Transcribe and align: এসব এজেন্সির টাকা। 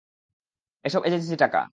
এসব 0.85 1.01
এজেন্সির 1.05 1.39
টাকা। 1.39 1.61